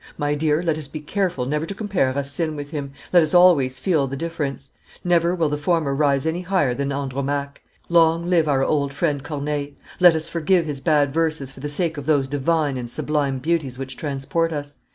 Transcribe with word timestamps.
My 0.17 0.33
dear, 0.33 0.63
let 0.63 0.79
us 0.79 0.87
be 0.87 0.99
careful 0.99 1.45
never 1.45 1.63
to 1.67 1.75
compare 1.75 2.11
Racine 2.11 2.55
with 2.55 2.71
him, 2.71 2.91
let 3.13 3.21
us 3.21 3.35
always 3.35 3.77
feel 3.77 4.07
the 4.07 4.17
difference; 4.17 4.71
never 5.03 5.35
will 5.35 5.47
the 5.47 5.59
former 5.59 5.93
rise 5.93 6.25
any 6.25 6.41
higher 6.41 6.73
than 6.73 6.91
Andromaque. 6.91 7.61
Long 7.87 8.27
live 8.27 8.47
our 8.47 8.63
old 8.65 8.95
friend 8.95 9.21
Corneille! 9.23 9.73
Let 9.99 10.15
us 10.15 10.27
forgive 10.27 10.65
his 10.65 10.79
bad 10.81 11.13
verses 11.13 11.51
for 11.51 11.59
the 11.59 11.69
sake 11.69 11.97
of 11.99 12.07
those 12.07 12.27
divine 12.27 12.77
and 12.77 12.89
sublime 12.89 13.37
beauties 13.37 13.77
which 13.77 13.95
transport 13.95 14.51
us. 14.51 14.77